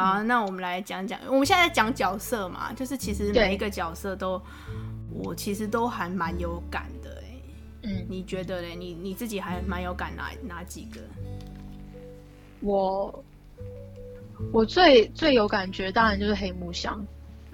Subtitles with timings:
[0.00, 4.40] 好，那我们来讲讲，我们现在在讲角色嘛，就是其实每一个角色都，
[5.12, 7.24] 我其实都还蛮有感的哎。
[7.82, 8.74] 嗯，你觉得嘞？
[8.74, 11.00] 你你自己还蛮有感哪哪几个？
[12.60, 13.24] 我
[14.52, 16.98] 我最最有感觉，当然就是黑木香，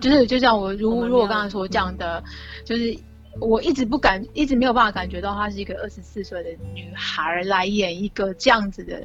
[0.01, 2.23] 就是就像我如如我刚才所讲的，
[2.65, 2.97] 就是
[3.41, 9.05] 我一直不敢，一直没有办法感觉到她是一个二十四岁的女孩来演一个这样子的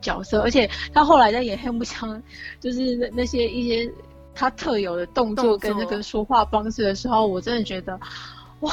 [0.00, 2.22] 角色，而且他后来在演黑木香，
[2.60, 3.92] 就是那那些一些
[4.34, 7.98] 他特有的动作跟那个说话方式的时候，我真的觉得
[8.60, 8.72] 哇。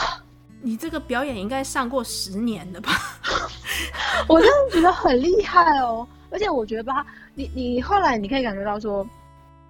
[0.60, 2.92] 你这个表演应该上过十年了吧？
[4.28, 9.08] 我真的觉得很厉害哦，而且我觉得吧，你你后来你可以感觉到说，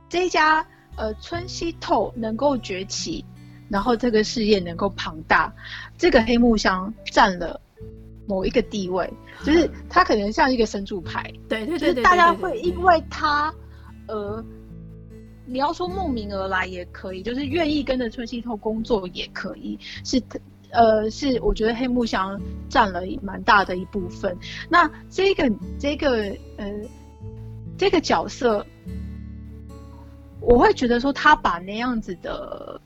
[0.08, 3.24] 这一家呃村西透能够崛起，
[3.68, 5.54] 然后这个事业能够庞大，
[5.98, 7.60] 这个黑木香占了
[8.28, 9.12] 某一个地位，
[9.44, 13.54] 就是他可能像一个神主牌，对对对对，大家会因为他
[14.08, 14.44] 呃，
[15.46, 20.22] 你要说慕名而来也可以，就是愿意跟着春熙透工作也可以，是。
[20.70, 24.38] 呃，是我觉得黑木香占了蛮大的一部分。
[24.70, 26.70] 那这个这个呃
[27.78, 28.66] 这个角色，
[30.42, 32.82] 我会觉得说他把那样子的，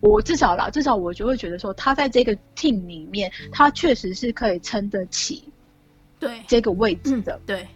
[0.00, 5.44] 我至少啦，至少我就会觉得说他在这个 team 里面，他确实是可以撑得起
[6.18, 6.42] 对。
[6.46, 7.66] 这个位置的，对。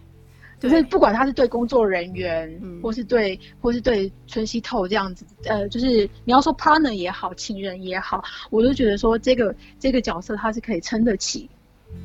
[0.57, 11.47] 就是不管他是对工作人员，嗯、或是对，或是对春熙透这样子，呃，就是你要说 partner 也好，情人也好，我都觉得说这个这个角色他是可以撑得起，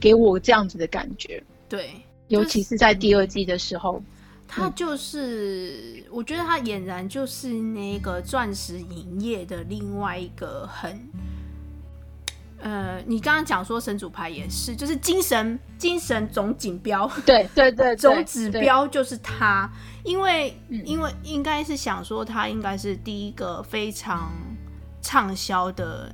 [0.00, 1.42] 给我这样子的感觉。
[1.68, 1.90] 对，
[2.26, 4.02] 尤其是在第二季的时候，
[4.50, 11.08] 他就是，嗯、我觉得他俨然就是那个钻石影业的另外一个很。
[12.62, 19.70] 呃，你刚刚讲说神主牌也是，就是精神精神总锦标，对对对，总指标就是他，
[20.04, 24.30] 因为、嗯、因为应该是想说他应该是第一个非常
[25.00, 26.12] 畅销的，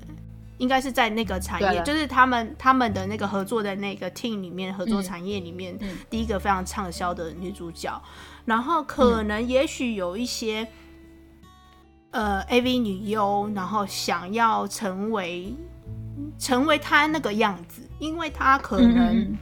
[0.58, 8.02] 应该是在那个产业，就是他们他们的那个合作的那个 team 里面，合作产业里面、嗯、第一个非常畅销的女主角，
[8.44, 10.66] 然后可能也许有一些、
[12.10, 15.54] 嗯、呃 AV 女优，然后想要成为。
[16.38, 19.38] 成为她那个样子，因为她可能，嗯、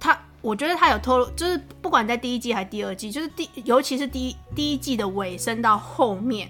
[0.00, 6.48] 他我觉得他有透露，就是不管在第一季还是第二季，就是第尤其是第一第一季的尾声到后面，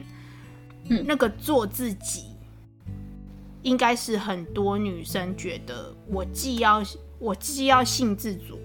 [0.89, 2.25] 嗯，那个做自己，
[3.67, 6.83] 应该是很多女生觉得，我既要
[7.19, 8.61] 我既要性自主，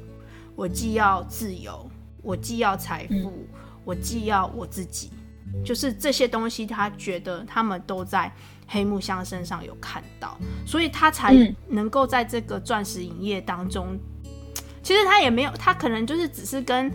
[0.55, 1.89] 我既要自由，
[2.21, 3.47] 我既要财富，嗯、
[3.83, 5.09] 我既要我自己，
[5.65, 8.31] 就是这些东西，她觉得他们都在。
[8.73, 11.35] 黑木香身上有看到，所以她才
[11.67, 13.87] 能够在这个钻石影业当中。
[13.91, 13.99] 嗯、
[14.81, 16.89] 其实她也没有，她可能就是只是跟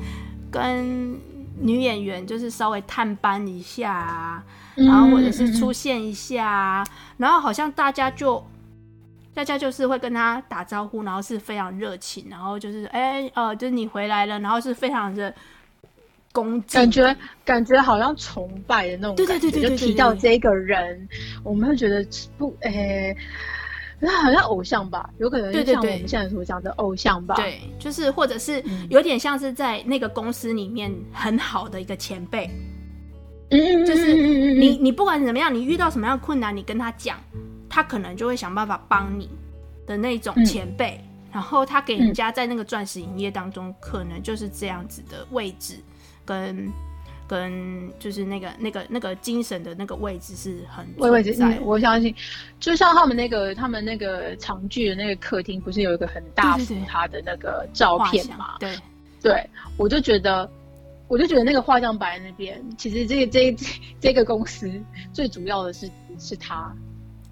[0.50, 1.21] 跟
[1.59, 4.44] 女演员就是稍微探班一下啊，
[4.75, 8.44] 然后或者是出现一下啊，嗯、然后好像大家就
[9.34, 15.34] 大家就是会跟他打招呼，然后是非常热情，然后就是哎、欸、呃，就是你回来了，然后是非常的。
[16.71, 21.09] 感觉感觉好像崇拜的那种感觉，就提到这个人，
[21.43, 22.06] 我们会觉得
[22.37, 23.17] 不，诶、欸，
[23.99, 25.09] 那好像偶像吧？
[25.19, 27.34] 有可能就像我们现在所讲的偶像吧？
[27.37, 32.51] 对，就是或者是有点像是在那个公司里面很好的一个前辈。
[33.51, 37.19] 嗯，就是你你不管怎么样，你遇到什么样的困难，你跟他讲，
[37.69, 39.31] 他可能就会想办法帮你
[39.87, 41.01] 的那种前辈。
[41.03, 45.77] 嗯、然后他给人家在那个钻石营业当中，可能就是这样子的位置。
[46.25, 46.69] 跟
[47.28, 52.14] 跟就是那个那个那个精神的那个位置是很位置在，我相信，
[52.61, 58.56] 就像他们那个他们那个长剧的那个客厅，不是有一个很大幅他的那个照片嘛？
[58.58, 58.78] 对
[59.23, 60.49] 对，我就觉得，
[61.08, 63.56] 我就觉得那个画像摆在那边，其实这个这
[64.00, 64.70] 这个公司
[65.12, 66.72] 最主要的是是他，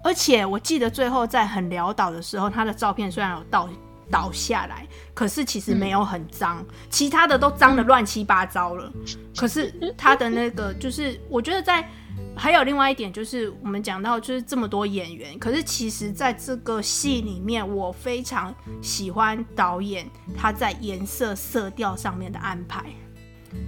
[0.03, 3.69] 而且我记得最后在很潦倒的时候，他的照片虽然有倒。
[4.09, 8.91] 倒下来，可是其实没有很脏，嗯、其他的都脏的乱七八糟了。
[8.95, 11.87] 嗯、可是他的那个，就是我觉得在
[12.35, 22.83] 还有另外一点，就是我们讲到就是这么多演员，可是其实在这个戏里面，我非常喜欢导演他在颜色色调上面的安排。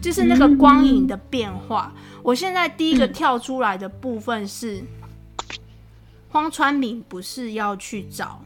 [0.02, 1.94] 就是那个光影的变化。
[1.96, 4.86] 嗯、我现在第一个跳出来的部分是，嗯、
[6.28, 8.44] 荒川敏不是要去找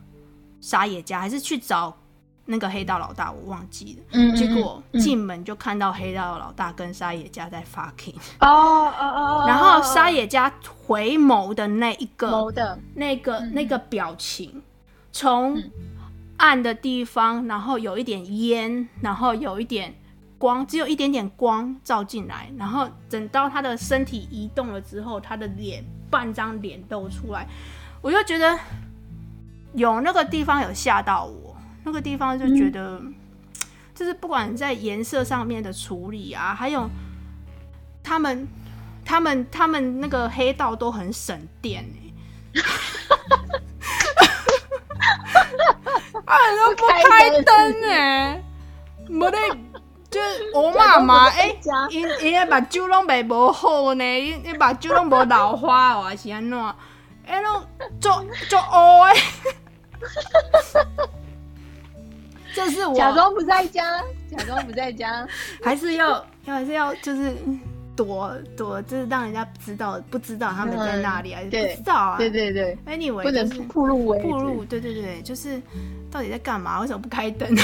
[0.62, 1.98] 沙野家，还是去找？
[2.46, 10.52] 那个黑道老大我忘记了，嗯嗯嗯，结果进门就看到黑道老大跟沙野家在 fucking 哦哦哦，然后沙野家
[10.86, 14.62] 回眸的那一个的那个那个表情，
[15.12, 15.64] 从
[16.38, 19.94] 暗的地方，然后有一点烟，然后有一点
[20.40, 27.48] 光，只有一点点光照进来，然后等到他的身体移动了之后，他的脸半张脸露出来，
[28.02, 28.60] 我就觉得
[29.74, 31.56] 有那个地方有吓到我。
[31.84, 33.02] 那个地方就觉得，
[33.96, 36.88] 就是不管在颜色上面的处理啊，还有
[38.04, 38.48] 他们、
[39.04, 41.84] 他们、他们那个黑道都很省电
[42.54, 42.62] 哎，
[46.24, 48.44] 啊都不开灯哎，
[49.10, 49.38] 没得
[50.12, 50.22] 就
[50.54, 51.56] 我妈妈哎，
[51.90, 56.76] 因因为把酒拢卖无好呢，因因把酒拢无老花哦，还是安怎？
[57.26, 57.66] 哎，拢
[58.00, 59.16] 做做乌哎。
[62.54, 65.26] 这是我假装不在家，假装不在家，
[65.64, 67.34] 还是要还是要就是
[67.96, 72.18] 躲躲，就是让人家知道不知道他们在哪里，还是不知道啊？
[72.18, 75.62] 对对对，Anyway，不能暴露为暴露，对对对，就是
[76.12, 76.82] 到底在干嘛？
[76.82, 77.50] 为什么不开灯？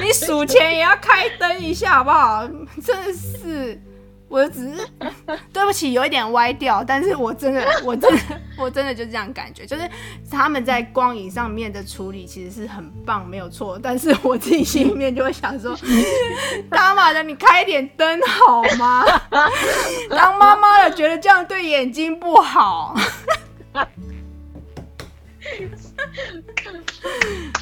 [0.00, 2.48] 你数钱也要开灯一下好不好？
[2.82, 3.78] 真是。
[4.32, 4.88] 我只是
[5.52, 9.86] 对不起，有一点歪掉，但是我真的， 我真的，我真的就这样感觉，就是
[10.30, 13.78] 他们在光影上面的处理其实是很棒，没有错。
[13.78, 15.76] 但是我自己心里面就会想说，
[16.70, 19.04] 大妈的，你开一点灯好吗？
[20.08, 22.96] 当妈妈的觉得这样对眼睛不好。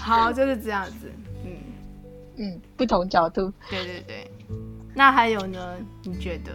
[0.01, 1.13] 好，就是这样子，
[1.45, 1.51] 嗯
[2.37, 4.31] 嗯，不同角度，对对对。
[5.01, 5.79] 那还有呢？
[6.03, 6.53] 你觉得？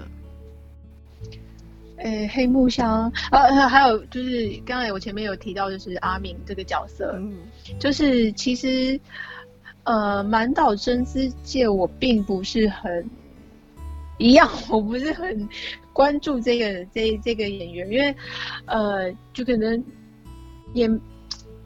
[1.98, 7.40] 诶、欸，黑木香，呃，还有就是刚才我前面有提到，就是阿明这个角色，嗯，
[7.80, 9.00] 就是其实，
[9.84, 13.10] 呃，满岛真之介我并不是很
[14.20, 15.50] 一样，我不是很
[15.92, 18.16] 关注这个这这个演员，因为
[18.68, 19.84] 呃，就可能
[20.76, 21.02] 演。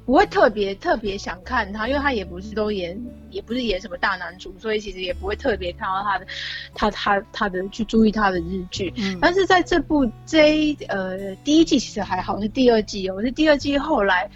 [0.09, 6.25] 不会特别特别想看他，因为他也不是都演，也不是演什么大男主，所以其实也不会特别看到他的，
[6.73, 8.91] 他他他的去注意他的日剧。
[8.97, 14.27] 嗯、但是在这部这一呃第一季其实还好，是第二季哦，是第二季后来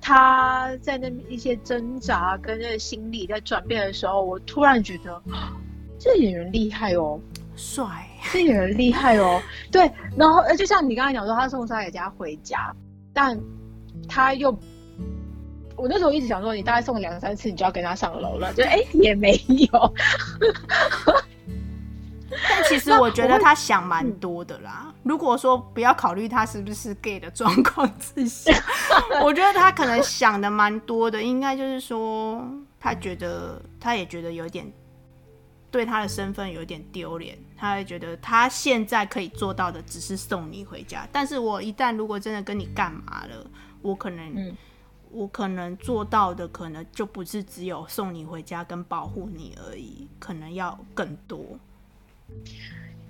[0.00, 5.22] 他在那一些挣扎跟那个心理在转变的时候，我突然觉得
[5.98, 7.20] 这演员厉害哦，
[7.54, 7.86] 帅，
[8.32, 12.74] 这演员厉害哦，对，然后呃就像你刚才讲说，他送沙野家回家，
[13.12, 13.38] 但
[14.08, 14.58] 他又。
[15.78, 19.94] 我那时候一直想说，你大概送两三次，你就要跟他上楼了，就哎、欸、也没有。
[22.30, 24.92] 但其实我觉得他想蛮多的啦。
[25.02, 28.52] 如果说不要考虑他是不是 gay 的状况之下，
[29.24, 31.22] 我觉得他可能想的蛮多的。
[31.22, 32.46] 应该就是说，
[32.78, 34.70] 他觉得他也觉得有点
[35.70, 37.38] 对他的身份有点丢脸。
[37.56, 43.46] 他会觉得他现在可以做到的只是送你回家，但是我一旦如果真的跟你干嘛了，
[43.80, 44.54] 我可能。
[45.10, 51.40] 嗯我可能做到的，可能就不是只有送你回家跟保护你而已，可能要更多。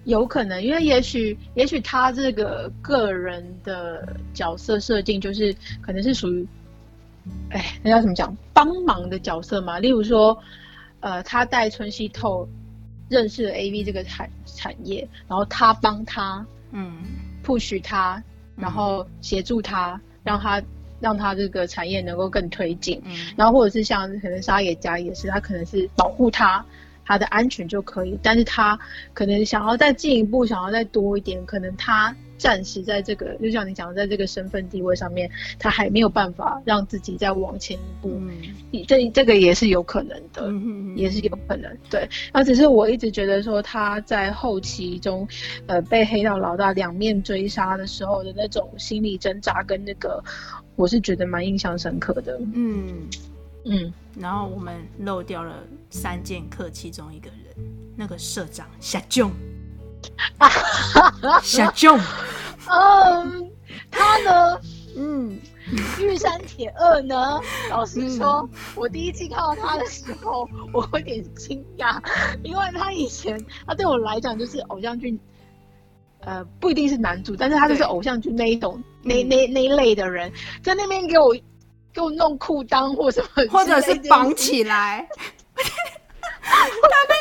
[0.05, 6.47] 有可能，因为也许，也许他这个个人的角色设定，就是可能是属于，
[7.51, 8.35] 哎，那叫怎么讲？
[8.53, 9.81] 帮忙的角色嘛。
[9.81, 10.39] 例如说，
[11.01, 12.49] 呃，他带春熙透
[13.09, 16.97] 认识了 AV 这个产产业，然后他帮他，嗯
[17.45, 18.23] ，push 他，
[18.57, 20.63] 然后协助他，嗯、让他。
[21.01, 26.65] 让他这个产业能够更推进，嗯，然后或者是像可能沙野家也是，他可能是保护他
[27.05, 28.79] 他的安全就可以，但是他
[29.15, 35.29] 可能想要再进一步，想要再多一点，可能他暂时在这个就像你讲的，在这个身份地位上面，
[35.59, 45.27] 他还没有办法让自己再往前一步，嗯，这这个也是有可能的，嗯，也是有可能，对，那只是我一直觉得说他在后期中，
[45.67, 50.23] 呃，被黑道老大两面追杀的时候的那种心理挣扎跟那个。
[50.79, 53.09] 我是觉得蛮印象深刻的，嗯。
[53.65, 55.57] 嗯，然后我们漏掉了
[55.91, 57.55] 三剑客其中一个人，
[57.97, 59.31] 那个社长夏炯，
[61.43, 61.99] 夏炯，
[62.71, 63.51] 嗯，
[63.91, 64.61] 他呢，
[64.97, 65.39] 嗯，
[66.01, 72.01] 玉山铁二呢， 老实说，嗯、我第一次看到他的时候，我有点惊讶，
[72.43, 75.19] 因为他以前他对我来讲就是偶像剧。
[76.25, 80.31] 呃，不一定是男主，但是他就是偶像剧那一种，那那那一类的人，
[80.63, 81.35] 在那边给我
[81.93, 85.09] 给我弄裤裆或什么，或者是绑起来，
[86.43, 86.67] 他
[87.09, 87.15] 被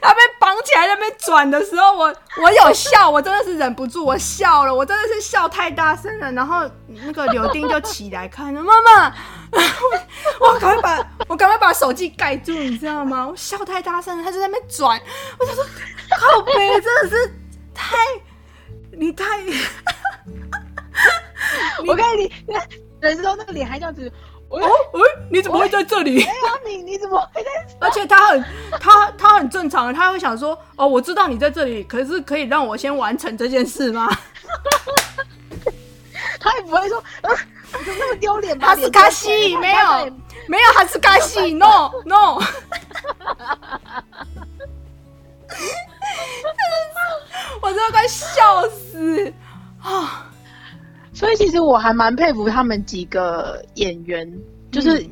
[0.00, 6.30] 他被绑起来在那边转的时候，我我有笑，我真的是忍不住，我笑了，我真的是笑太大声了。
[6.32, 9.14] 然后那个柳丁就起来看了妈妈，
[10.40, 13.26] 我赶快把我赶快把手机盖住，你知道吗？
[13.28, 15.00] 我笑太大声了，他就在那边转，
[15.38, 17.32] 我想说好悲，真的是
[17.74, 17.96] 太
[18.98, 19.24] 你太。
[21.86, 22.66] 我看你，你看
[23.00, 24.10] 人之后那个脸还这样子，
[24.48, 24.66] 哦，哎，
[25.30, 26.22] 你怎么会在这里？
[26.22, 27.76] 哎呀，你你怎么会在这里？
[27.80, 28.42] 而且他很，
[28.80, 34.08] 他他很正常，他会想说，哦，我知道你在这里，可是可以让我先完成这件事吗？
[36.40, 37.30] 他也不会说，啊，
[37.72, 38.58] 怎么那么丢脸？
[38.58, 40.10] 哈斯卡西没有，
[40.48, 42.40] 没有哈斯卡西，no no。
[47.60, 49.32] 我真的快笑死
[49.80, 50.30] 啊！
[51.12, 54.30] 所以其实我还蛮佩服他们几个演员，
[54.72, 55.10] 就是、嗯、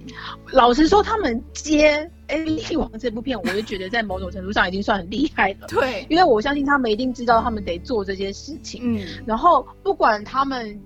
[0.51, 1.99] 老实说，他们接
[2.35, 5.69] 《AV 帝王》这部片，我就觉得在某种程度上已经算很厉害了。
[5.69, 8.81] 对，因为我相信他们一定知道他们得做这些事情。
[8.83, 10.81] 嗯，然后不管他们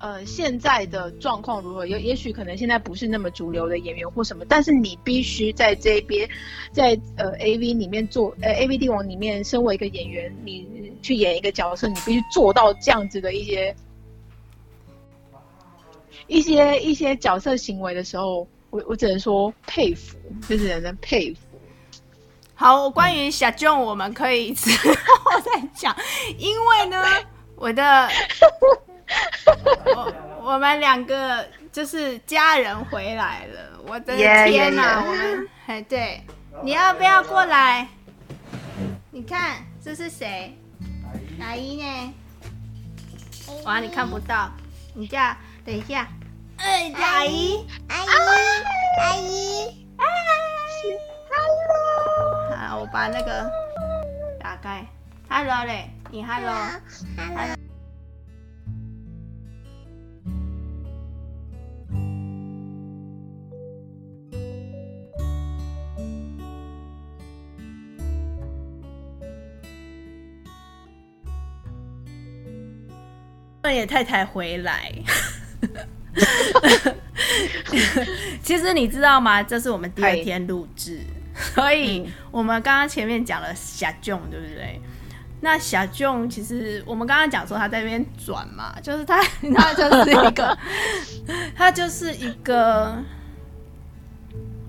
[0.00, 6.28] 呃现在的状况如何，也也许可能现在不是那么主流的演员或什么，但是你必须在这边，
[6.72, 13.74] 在呃 AV 里面做呃 AV 帝王里面，身为一个演员，你去演一个角色，你必须做到这样子的一些。
[16.26, 20.16] 一些一些角色行为的时候，我我只能说佩服，
[20.48, 21.40] 就是人的佩服。
[22.54, 24.70] 好，关于小 John，我们可以之
[25.24, 25.96] 后再讲，
[26.38, 27.02] 因为呢，
[27.56, 28.08] 我的
[29.96, 30.12] 我
[30.52, 36.22] 我们两个就是家人回来了，我的天哪，我们哎对，
[36.62, 37.86] 你要不要过来？
[39.10, 40.56] 你看这是谁？
[41.40, 42.14] 阿姨呢？
[43.64, 44.50] 哇，你看不到，
[44.94, 46.06] 你这样，等一下。
[46.58, 48.08] 哎，阿姨，阿姨，
[49.00, 50.94] 阿姨，阿姨
[51.30, 53.50] ，Hello，好，我把那个
[54.38, 54.84] 打开
[55.28, 57.56] ，Hello 嘞，你 Hello，Hello，
[73.70, 74.92] 二爷太太回来。
[78.42, 79.40] 其实你知道吗？
[79.40, 80.98] 这是我们第二天录制，
[81.54, 84.80] 所以我们刚刚前面讲了小 John，对不对？
[85.40, 89.22] 那小 John 其实我们刚刚讲说他在那边转嘛，就是他，
[89.54, 90.58] 他就是一个，
[91.54, 92.98] 他就是一个，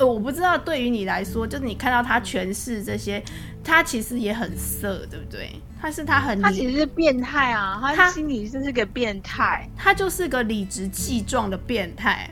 [0.01, 3.23] 呃，我不知道对于你来说，就是你看到他诠释这些，
[3.63, 5.61] 他其实也很色，对不对？
[5.79, 12.27] 他是他很，他其实是变态啊，他心里就是个变态，他就是个理直气壮的变态。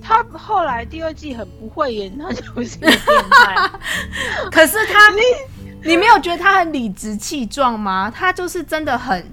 [0.00, 2.98] 他后来第二季很不会演，他就是个变
[3.30, 3.70] 态。
[4.50, 8.10] 可是他，你你没有觉得他很理直气壮吗？
[8.10, 9.30] 他就是真的很，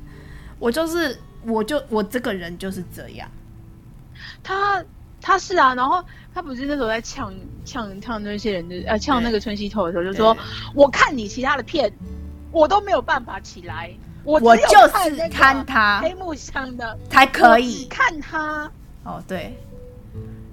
[0.59, 3.25] 我就是，我就我这个人就是这样。
[4.43, 4.83] 他
[5.21, 6.03] 他是啊，然后
[6.35, 10.37] 他不是那时候在呛呛呛那些人的，呃，呛那个春熙头的时候，就说
[10.75, 11.91] 我看你其他的片。
[12.51, 17.85] 我都没有办法起来，我我就是看他黑木香的才可以。
[17.89, 18.71] 看他。
[19.03, 19.57] 哦，对，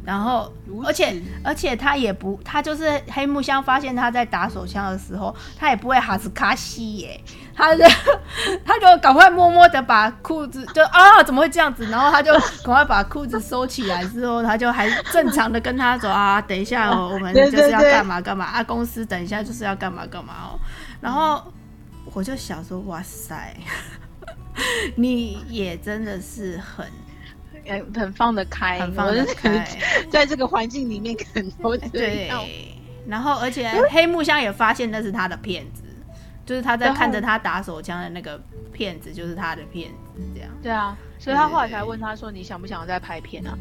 [0.04, 0.52] 然后
[0.84, 7.20] 而且而且他也不，他就是黑木香发现他在打手枪的时候，他也不会哈斯卡西耶，
[7.54, 7.84] 他就
[8.64, 12.32] 他就赶快默默的把裤子就啊怎么会这样子，然后他就
[12.64, 20.58] 赶快把裤子收起来之后，他就还正常的跟他说啊，等一下哦， 我们就是要干嘛干嘛啊，公司等一下就是要干嘛干嘛哦，
[21.00, 21.42] 然后。
[22.14, 23.56] 我就想说，哇塞，
[24.96, 26.84] 你也真的是很，
[27.66, 29.66] 很很放得开，很放得开，
[30.10, 32.30] 在这个环境里面可能都对。
[33.06, 35.82] 然后，而且黑木香也发现那是他的骗子，
[36.46, 38.40] 就是他在看着他打手枪的那个
[38.72, 40.50] 骗子，就是他的骗子，这样。
[40.62, 43.58] 对啊，所以他后来才问他说：“你想不想再拍片啊？”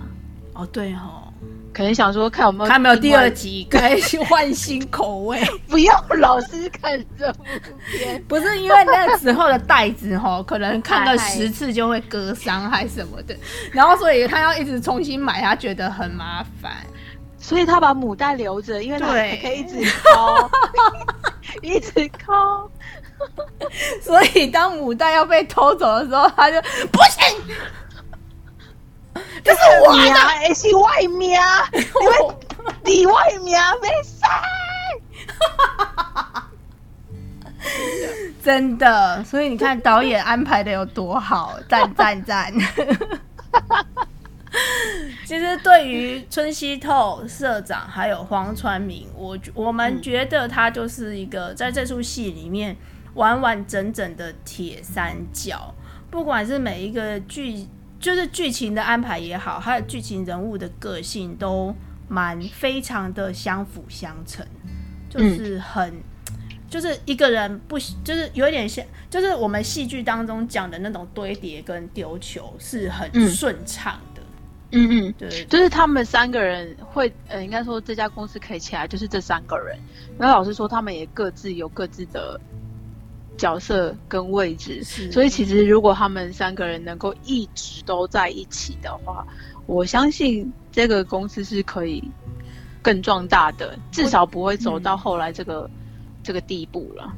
[0.53, 1.27] 哦，对哦。
[1.73, 5.41] 可能想说看有没有看没有第二集，可以去换新口味。
[5.69, 7.43] 不要老是看这部
[7.89, 13.33] 片， 不是因为那时候的袋子哈，可能看个十次就会割伤还什么的，
[13.71, 16.73] 然后所以他要一直重新买，他觉得很麻烦，
[17.37, 20.51] 所以他把母带留着，因为他可以一直抠，
[21.61, 22.69] 一直抠。
[24.01, 27.55] 所以当母带要被偷走的时候，他就不行。
[29.43, 31.41] 这是我的，还是外面？
[31.73, 32.13] 你们
[32.83, 33.13] 你外
[33.43, 34.27] 面没塞？
[38.43, 42.51] 真的，所以你看导演安排的有多好，赞赞赞！
[45.25, 52.75] 其实对于春熙透社长还有黄传明，我我们觉得他就是一个在这出戏里面
[53.13, 55.73] 完完整整的铁三角，
[56.09, 57.67] 不管是每一个剧，
[58.01, 61.73] 就是剧情的安排也好，还有剧情人物的个性都
[62.09, 64.45] 蛮非常的相辅相成，
[65.09, 65.89] 就是很。
[65.89, 66.03] 嗯
[66.71, 74.21] 就是一个人不，就是有一点像，就是我们戏剧当中讲的那种堆叠跟丢球是很顺畅的。
[74.71, 79.77] 嗯嗯，对，对，就是他们三个人会，呃，应该说这家公司可以起来，就是这三个人。
[80.17, 82.39] 那老师说，他们也各自有各自的
[83.41, 89.25] 角色跟位置，所以其实如果他们三个人能够一直都在一起的话，
[89.65, 92.03] 我相信这个公司是可以
[92.81, 95.69] 更壮大的，至少不会走到后来这个。
[96.23, 97.11] 这个地步了，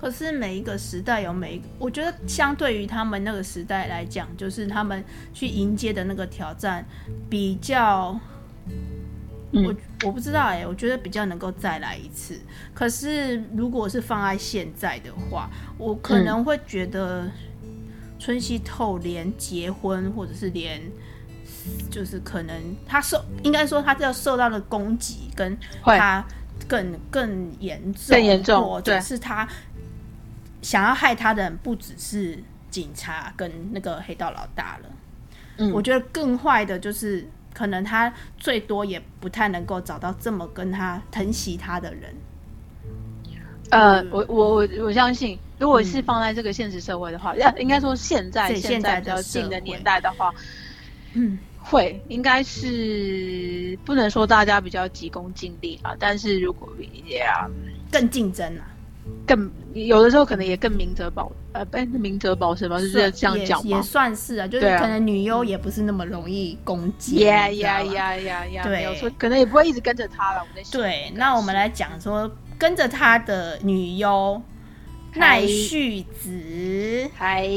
[0.00, 5.04] 可是每一个时代有每一个，我觉得相对于他们那个时代来讲，就是他们
[5.34, 6.82] 去迎接的那个挑战
[7.28, 8.18] 比较，
[9.52, 9.74] 嗯、我
[10.06, 12.38] 我不知道哎、欸，我觉得比较能够再来一次。
[12.74, 17.30] 可是如果是放在现在的话，我可能会觉得
[18.18, 20.80] 春熙透连结婚或者是连，
[21.90, 22.54] 就是可能
[22.86, 26.24] 他受，应该说他要受到的攻击跟他。
[26.66, 29.48] 更更严重，更严重，或者是他
[30.60, 32.36] 想要害他的人不只是
[32.68, 34.90] 警察跟那个黑道老大了。
[35.58, 37.26] 嗯，我觉得更坏的就是，
[37.58, 42.14] 可能他最多也不太能够找到这么跟他疼惜他的人。
[43.70, 50.32] 呃，我我我我相信，如果是放在这个现实社会的话，要、嗯、应该说现在现在比较近的年代的话，
[51.14, 51.38] 嗯。
[51.60, 56.66] 会，应该是不能说大家比较急功近利啊，但是如果
[57.04, 57.46] 也、yeah,
[57.92, 58.64] 更竞争啊，
[59.26, 59.50] 更
[59.86, 70.40] 有的时候可能也更明哲保呃，不明哲保身吧，是这样讲也，也算是啊，就是可能女优也不是那么容易攻击，呀呀呀呀呀，对，可能也不会一直跟着他了。
[70.40, 74.40] 我在对，那我们来讲说跟着他的女优
[75.14, 77.48] 奈绪子，还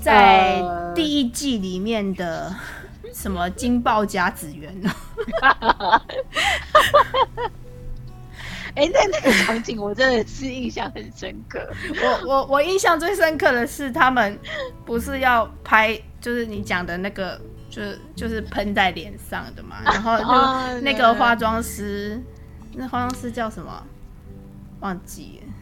[0.00, 0.62] 在
[0.94, 2.54] 第一季里面的。
[3.12, 4.90] 什么金爆甲子园呢？
[8.74, 11.60] 哎、欸，那那个场景我真的是印象很深刻。
[12.02, 14.38] 我我我印象最深刻的是他们
[14.84, 19.76] 不是要拍，就是你讲的那个，就是就是喷在脸上的嘛。
[19.84, 22.20] 然后就那个化妆师，
[22.74, 23.82] 那化妆师叫什么？
[24.80, 25.52] 忘记了。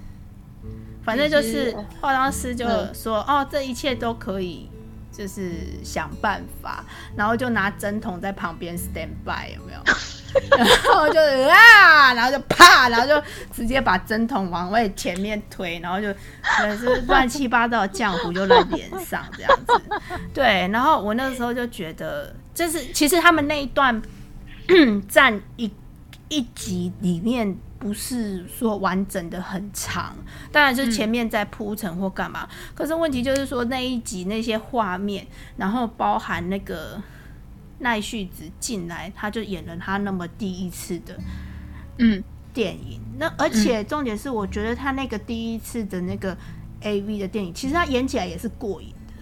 [1.05, 4.69] 反正就是化妆师就说：“哦，这一切都可以。”
[5.11, 6.85] 就是想办法，
[7.17, 9.81] 然后就拿针筒在旁边 stand by，有没有？
[10.57, 19.81] 然后就啊，然后就啪，然后就直接把针筒往外前面推，然后就就是乱七八糟的浆糊就在脸上这样子。
[20.35, 24.01] 对，然后我那个时候就觉得，就是其实他们那一段
[25.09, 25.73] 占一
[26.29, 27.57] 一集里面。
[27.81, 30.13] 不是说完整的很长，
[30.51, 32.49] 当然是前面在铺陈或干嘛。
[32.75, 35.25] 可是问题就是说那一集那些画面，
[35.57, 37.01] 然后包含那个
[37.79, 41.19] 奈绪子进来，他就演了他那么第一次的
[41.99, 43.01] 嗯电影。
[43.13, 43.17] 嗯。
[43.19, 46.37] 那而且重点是，我觉得他那个第一次的那个
[46.83, 49.15] AV 的电影，其实他演起来也是过瘾的。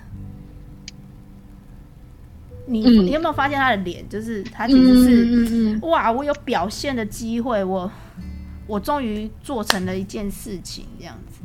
[2.66, 4.09] 你你有没有发现他的脸？
[4.09, 7.90] 就是他其实是哇，我有表现的机会，我。
[8.69, 11.40] 我终于做成了一件事情，这样子。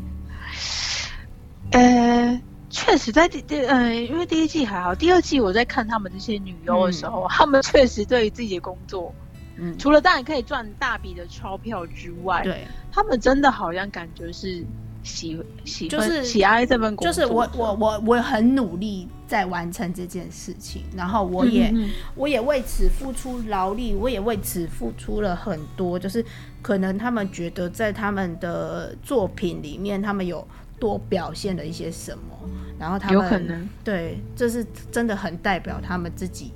[1.70, 2.42] 呃，
[2.72, 9.14] 确实在第第呃，因为第一季还好，第二季我在看他们这些女优的时候，嗯、他们确实对于自己的工作，
[9.58, 14.66] 嗯，除了当然可以赚大笔的钞票之外，对，他们真的好像感觉是。
[15.04, 25.98] 喜喜就是喜爱这份工作，就是我我我我很努力在完成这件事情，然后我也嗯嗯我也为此付出劳力，我也为此付出了很多。
[25.98, 26.24] 就是
[26.62, 30.48] 可能他们觉得在他们的作品里面，他们有
[30.82, 36.52] 多表现了一些什么，然后他们有可能对，这是真的很代表他们自己。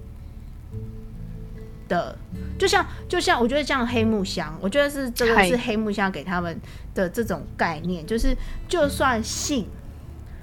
[1.87, 2.17] 的，
[2.57, 6.59] 就像就像我觉得像黑木香，我觉得是这个是黑木香给他们
[6.95, 8.35] 的这种概念，就是
[8.67, 9.67] 就算性，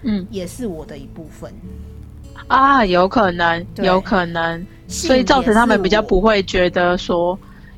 [0.03, 1.53] 嗯，也是我的一部分
[2.47, 7.37] 啊，有可能，有可能，所以造成他们比较不会觉得说，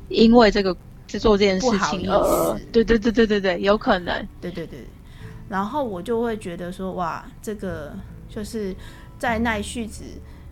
[0.09, 0.71] 因为这个
[1.07, 4.85] 在做这件事情而，对对对对对对，有可能，对对对，
[5.49, 7.93] 然后我就会觉得说，哇，这个
[8.29, 8.75] 就是
[9.17, 10.03] 在奈绪子。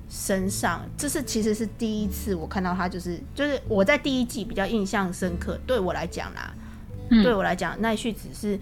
[0.10, 5.60] 身上，这是其实是第一次我看到他，就是就是我在第一季比较印象深刻。
[5.66, 6.54] 对我来讲啦，
[7.10, 8.60] 嗯、对我来讲，奈绪子是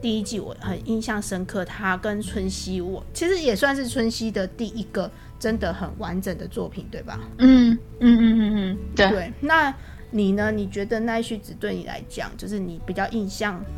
[0.00, 1.62] 第一季我很印象深刻。
[1.66, 7.20] 他跟春熙，我其实也算是春熙的第一个真的很完整的作品，对吧？
[7.38, 9.10] 嗯嗯嗯嗯嗯，对。
[9.10, 9.74] 对，那
[10.12, 10.50] 你呢？
[10.50, 13.68] 你觉得奈绪子对你来讲，就是你比较印象比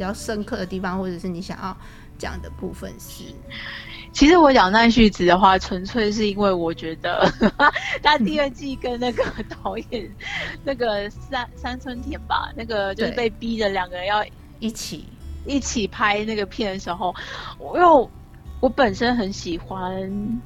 [0.00, 1.76] 较深刻的地方，或者是你想要
[2.18, 3.24] 讲的部分是？
[4.12, 7.30] 其实我讲奈绪子的话，纯粹是因为我觉得
[8.02, 9.24] 他第二季跟那个
[9.62, 10.10] 导演、嗯、
[10.64, 14.24] 那个三三村田吧，那个就是被逼的两个人要
[14.58, 15.06] 一起
[15.46, 17.14] 一起拍那个片的时候，
[17.58, 18.08] 我因为
[18.60, 20.40] 我本身很喜欢。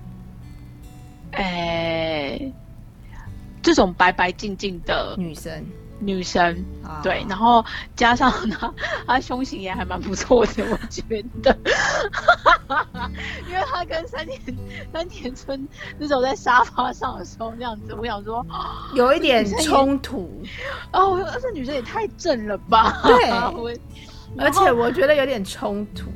[1.37, 2.53] 哎、欸，
[3.61, 5.67] 这种白白净净的女生，
[6.05, 7.64] 女生，啊、对，然后
[7.97, 8.73] 加上她，
[9.07, 11.03] 她胸型也还蛮不错的，我觉
[11.43, 11.57] 得，
[13.49, 14.40] 因为她跟三田
[14.93, 15.67] 三田村
[15.99, 18.45] 那种在沙发上的时候那样子，我想说
[18.95, 20.43] 有一点冲突
[20.93, 23.01] 哦，这女生也太正了吧？
[23.05, 23.31] 对，
[24.38, 26.11] 而且我觉得有点冲突。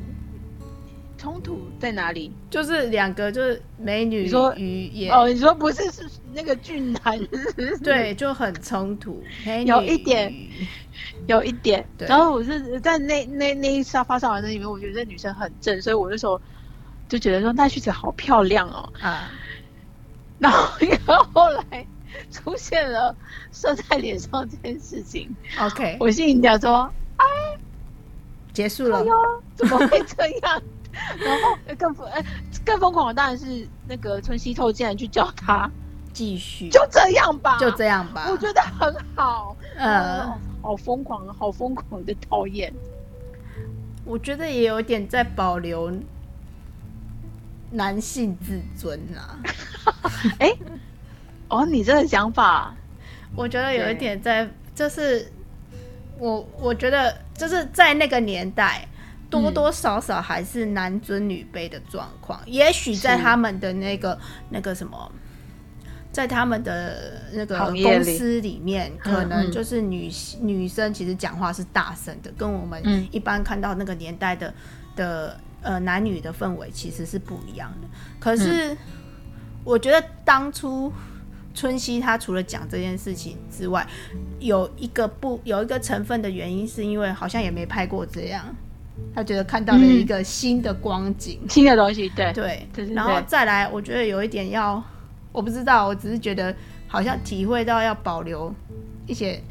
[1.19, 2.33] 冲突在哪里？
[2.49, 7.19] 就是两个，就是美女与演哦，你说不是是那个俊男，
[7.83, 9.23] 对，就很冲突，
[9.67, 10.33] 有一点，
[11.27, 11.85] 有一点。
[11.99, 16.41] 然后我是在那那那一沙发上的那里面，我觉得这女生很正，所以我那时候
[17.09, 19.31] 就觉得说奈绪子好漂亮哦啊。
[20.39, 20.73] 然后
[21.05, 21.85] 然后来
[22.31, 23.15] 出现了
[23.51, 25.29] 射在脸上这件事情
[25.61, 27.27] ，OK，我心里讲说，哎，
[28.53, 30.63] 结束了哟，怎么会这样？
[31.19, 32.25] 然后更疯，哎，
[32.65, 35.71] 更疯狂的当然是那个村西透竟然去叫他
[36.13, 40.27] 继续，就这样吧，就这样吧，我觉得很好，呃，
[40.63, 42.73] 好疯狂，好疯狂的讨厌。
[44.05, 45.93] 我觉得也有点在保留
[47.71, 49.39] 男性自尊啊。
[50.41, 50.53] 哎，
[51.49, 52.75] 哦，你这个想法，
[53.37, 55.31] 我觉得有一点在，就是
[56.19, 58.89] 我我觉得就是在那个年代。
[59.31, 64.19] 多多少少还是男尊女卑的状况，嗯、也许在他们的那个
[64.51, 65.13] 那个什么，
[66.11, 70.11] 在他们的那个公司里面，可能就是女、
[70.41, 74.55] 嗯、女生其实讲话是大声的，跟我们一般看到那个年代的
[74.97, 77.89] 的呃男女的氛围其实是不一样的。
[78.19, 78.77] 可是
[79.65, 80.91] 我觉得当初
[81.55, 83.87] 春熙他除了讲这件事情之外，
[84.39, 88.57] 有一个不有一个成分的原因，是因为好像也没拍过这样。
[89.15, 92.33] 他觉得看到了一个新的光景，嗯、新的东西，对。
[92.33, 94.83] 对，对，然后再来，我觉得有一点要，
[95.33, 96.55] 我不知道，我只是觉得
[96.87, 98.55] 好像体会到要保留
[99.07, 99.43] 一些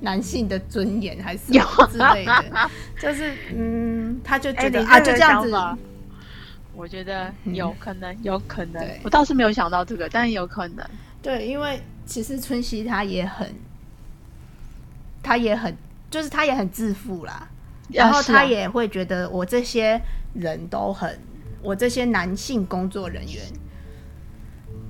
[0.00, 1.62] 男性的尊严，还是有。
[1.90, 5.52] 之类的， 就是嗯，他就觉得、欸、啊，就这样子，
[6.74, 10.86] 我觉得有可能，有可能，我倒是没有想到这个，但是有可能，
[11.20, 13.54] 对，因为其实春熙他也很，
[15.22, 15.76] 他也很，
[16.10, 17.46] 就是他也很自负啦。
[17.92, 20.00] 然后他也会觉得我这些
[20.34, 21.18] 人都很，
[21.62, 23.42] 我这些男性工作人员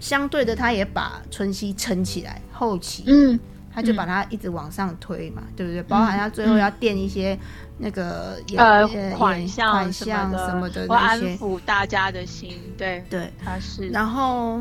[0.00, 2.42] 相对的，他也把春熙撑起来。
[2.50, 3.38] 后期，嗯，
[3.72, 5.80] 他就把他一直往上推嘛，嗯、对不对？
[5.84, 7.38] 包含他最后要垫一些
[7.78, 8.84] 那个呃
[9.16, 12.60] 款项、款项什么的那些，安抚大家的心。
[12.76, 13.88] 对对，他是。
[13.90, 14.60] 然后，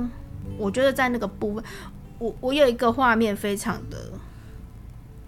[0.60, 1.64] 我觉得在那个部分，
[2.20, 4.12] 我我有一个画面非常的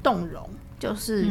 [0.03, 1.27] 动容，就是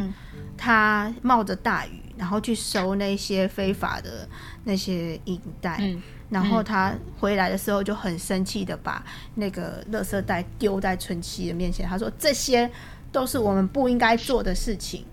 [0.57, 2.01] 他冒着大雨。
[2.17, 4.27] 然后去收那些非法的
[4.63, 11.85] 那些影带，嗯、然后他回来的时候就很生气的把那个垃圾袋丢在春熙的面前。
[11.85, 12.71] 他说：“这些
[13.11, 15.05] 都是我们不应该做的事情。”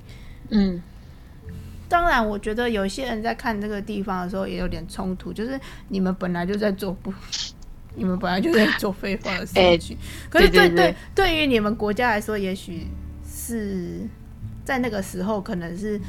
[0.51, 0.81] 嗯，
[1.89, 7.13] 当然，我觉得有些人在看这个地方的时候也有点冲突，就是你们本来就在做不，
[7.97, 9.97] 你们本来就在做非法的事情。
[9.97, 12.87] 欸、可是对对对，对于你们国家来说，也许
[13.27, 14.07] 是
[14.65, 16.01] 在那个时候可能是。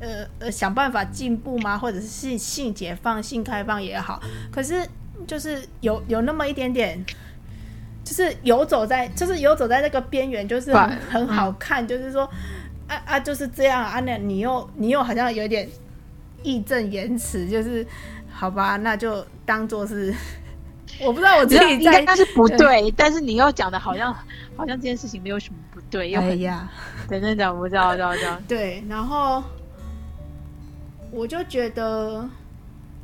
[0.00, 1.78] 呃呃，想办法进步吗？
[1.78, 4.86] 或者是性性解放、性开放也好，可是
[5.26, 7.02] 就是有有那么一点点
[8.04, 12.24] 就是游走在，就是游走在那个边缘，就是很很好看，嗯、就是说，
[12.86, 15.68] 啊啊，就是这样啊，那你又你又好像有点
[16.42, 17.84] 义正言辞，就是
[18.30, 20.14] 好吧，那就当做是，
[21.00, 22.90] 我不知道我自己在，但是不对，对。
[22.92, 24.14] 但是你又讲的好像
[24.56, 26.70] 好像这件事情没有什么不对，又很呀，
[27.08, 29.42] 等等讲，不知道，知道，知道，对，然后
[31.10, 32.28] 我就觉得。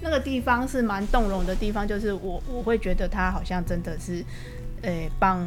[0.05, 4.25] 那个地方是蛮动容的地方，就是我我会觉得他好像真的是，
[4.81, 5.47] 诶，帮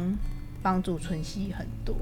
[0.62, 1.94] 帮助淳熙很多。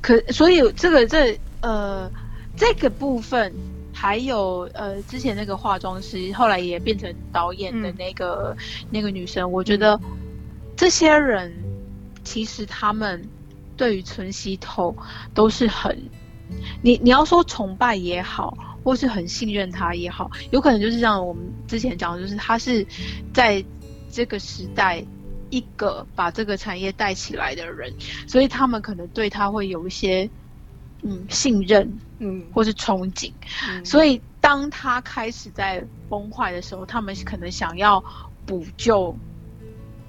[0.00, 2.08] 可所以这个这呃
[2.56, 3.52] 这个部分，
[3.92, 10.00] 还有呃之前那个化妆师，后来也变成导演的那个、嗯、那个女生，我觉得
[10.76, 11.52] 这些人
[12.22, 13.20] 其实他们
[13.76, 14.96] 对于淳熙透
[15.34, 15.98] 都是很，
[16.80, 18.56] 你你要说崇拜也好。
[18.84, 22.86] 或是很信任他也好，有可能就是像我们之前讲的，就是他是
[23.32, 23.64] 在
[24.10, 25.04] 这个时代
[25.50, 27.92] 一个把这个产业带起来的人，
[28.26, 30.28] 所以他们可能对他会有一些
[31.02, 33.32] 嗯信任，嗯，或是憧憬。
[33.68, 38.02] 嗯，所以当他开始在崩坏的时候，他们可能想要
[38.44, 39.16] 补救。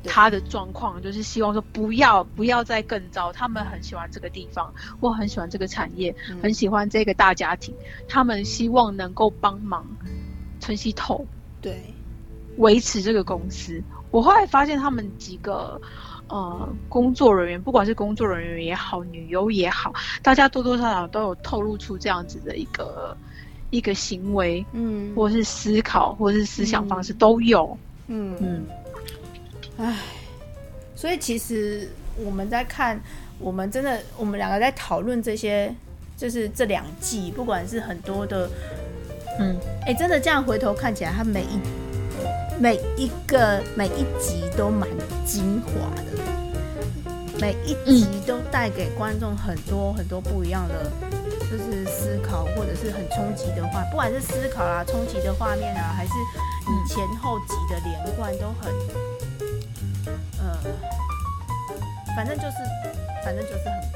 [0.05, 3.31] 他的状况就是希望说不要不要再更糟。
[3.31, 7.73] 他们很喜欢这个地方，或很喜欢这个产业，嗯、很喜欢这个大家庭。
[8.07, 9.85] 他们希望能够帮忙
[10.59, 11.25] 淳熙透，
[11.61, 11.81] 对，
[12.57, 13.81] 维持这个公司。
[14.11, 15.79] 我后来发现他们几个
[16.27, 23.17] 呃工作人员，不管是工作人员也好，女优也好，大家多多少少都有透露出这样子的一个
[23.71, 28.65] 一个行为，嗯，或是思考，或是思想方式、嗯、都有，嗯嗯。
[29.77, 29.97] 唉，
[30.95, 31.89] 所以其实
[32.23, 33.01] 我们在看，
[33.39, 35.73] 我们真的，我们两个在讨论这些，
[36.15, 38.47] 就是这两季，不管是很多的，
[39.39, 41.59] 嗯，哎、真的这样回头看起来，它每一
[42.59, 44.87] 每一个每一集都蛮
[45.25, 47.09] 精华的，
[47.41, 50.91] 每一集都带给观众很多很多不一样的，
[51.49, 56.11] 就是思考或者是很冲击的话，不管是思考啊、冲击的画面啊，还是
[56.67, 58.71] 你前后集的连贯，都很。
[62.15, 62.57] 反正就是，
[63.23, 63.92] 反正就是很。